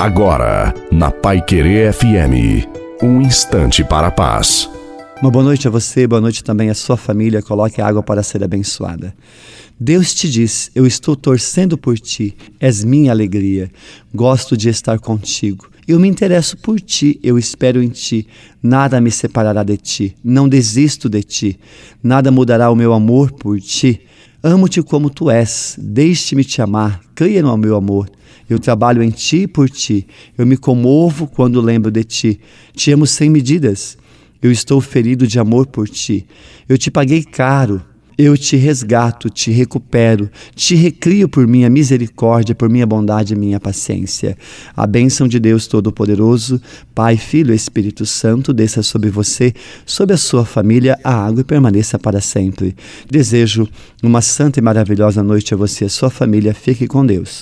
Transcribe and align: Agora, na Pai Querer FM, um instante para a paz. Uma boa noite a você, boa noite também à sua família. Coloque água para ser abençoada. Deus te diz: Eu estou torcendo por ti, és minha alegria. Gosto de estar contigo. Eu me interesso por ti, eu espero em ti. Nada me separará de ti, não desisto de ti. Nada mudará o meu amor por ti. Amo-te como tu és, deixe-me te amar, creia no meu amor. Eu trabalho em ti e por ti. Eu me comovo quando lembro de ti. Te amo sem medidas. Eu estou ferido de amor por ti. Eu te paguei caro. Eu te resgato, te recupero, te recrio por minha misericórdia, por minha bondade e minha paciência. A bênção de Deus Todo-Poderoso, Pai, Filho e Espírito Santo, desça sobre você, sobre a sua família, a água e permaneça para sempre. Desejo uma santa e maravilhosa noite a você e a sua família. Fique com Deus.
Agora, 0.00 0.72
na 0.90 1.10
Pai 1.10 1.42
Querer 1.42 1.92
FM, 1.92 2.66
um 3.02 3.20
instante 3.20 3.84
para 3.84 4.06
a 4.06 4.10
paz. 4.10 4.66
Uma 5.20 5.30
boa 5.30 5.44
noite 5.44 5.68
a 5.68 5.70
você, 5.70 6.06
boa 6.06 6.22
noite 6.22 6.42
também 6.42 6.70
à 6.70 6.74
sua 6.74 6.96
família. 6.96 7.42
Coloque 7.42 7.82
água 7.82 8.02
para 8.02 8.22
ser 8.22 8.42
abençoada. 8.42 9.14
Deus 9.78 10.14
te 10.14 10.26
diz: 10.26 10.70
Eu 10.74 10.86
estou 10.86 11.14
torcendo 11.14 11.76
por 11.76 11.98
ti, 11.98 12.34
és 12.58 12.82
minha 12.82 13.12
alegria. 13.12 13.70
Gosto 14.14 14.56
de 14.56 14.70
estar 14.70 14.98
contigo. 14.98 15.68
Eu 15.86 16.00
me 16.00 16.08
interesso 16.08 16.56
por 16.56 16.80
ti, 16.80 17.20
eu 17.22 17.38
espero 17.38 17.82
em 17.82 17.90
ti. 17.90 18.26
Nada 18.62 19.02
me 19.02 19.10
separará 19.10 19.62
de 19.62 19.76
ti, 19.76 20.16
não 20.24 20.48
desisto 20.48 21.10
de 21.10 21.22
ti. 21.22 21.60
Nada 22.02 22.30
mudará 22.30 22.70
o 22.70 22.74
meu 22.74 22.94
amor 22.94 23.32
por 23.32 23.60
ti. 23.60 24.00
Amo-te 24.42 24.82
como 24.82 25.10
tu 25.10 25.30
és, 25.30 25.76
deixe-me 25.78 26.42
te 26.42 26.62
amar, 26.62 27.02
creia 27.14 27.42
no 27.42 27.54
meu 27.58 27.76
amor. 27.76 28.10
Eu 28.48 28.58
trabalho 28.58 29.02
em 29.02 29.10
ti 29.10 29.42
e 29.42 29.46
por 29.46 29.68
ti. 29.68 30.06
Eu 30.36 30.46
me 30.46 30.56
comovo 30.56 31.26
quando 31.26 31.60
lembro 31.60 31.90
de 31.90 32.02
ti. 32.02 32.40
Te 32.74 32.90
amo 32.90 33.06
sem 33.06 33.28
medidas. 33.28 33.98
Eu 34.40 34.50
estou 34.50 34.80
ferido 34.80 35.26
de 35.26 35.38
amor 35.38 35.66
por 35.66 35.86
ti. 35.88 36.26
Eu 36.66 36.78
te 36.78 36.90
paguei 36.90 37.22
caro. 37.22 37.84
Eu 38.22 38.36
te 38.36 38.54
resgato, 38.54 39.30
te 39.30 39.50
recupero, 39.50 40.28
te 40.54 40.74
recrio 40.74 41.26
por 41.26 41.46
minha 41.46 41.70
misericórdia, 41.70 42.54
por 42.54 42.68
minha 42.68 42.86
bondade 42.86 43.32
e 43.32 43.36
minha 43.36 43.58
paciência. 43.58 44.36
A 44.76 44.86
bênção 44.86 45.26
de 45.26 45.40
Deus 45.40 45.66
Todo-Poderoso, 45.66 46.60
Pai, 46.94 47.16
Filho 47.16 47.50
e 47.54 47.56
Espírito 47.56 48.04
Santo, 48.04 48.52
desça 48.52 48.82
sobre 48.82 49.08
você, 49.08 49.54
sobre 49.86 50.14
a 50.14 50.18
sua 50.18 50.44
família, 50.44 50.98
a 51.02 51.14
água 51.14 51.40
e 51.40 51.44
permaneça 51.44 51.98
para 51.98 52.20
sempre. 52.20 52.76
Desejo 53.10 53.66
uma 54.02 54.20
santa 54.20 54.58
e 54.58 54.62
maravilhosa 54.62 55.22
noite 55.22 55.54
a 55.54 55.56
você 55.56 55.84
e 55.84 55.86
a 55.86 55.88
sua 55.88 56.10
família. 56.10 56.52
Fique 56.52 56.86
com 56.86 57.06
Deus. 57.06 57.38